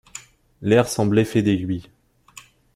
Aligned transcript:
L’air 0.63 0.87
semblait 0.87 1.25
fait 1.25 1.43
d’aiguilles. 1.43 1.87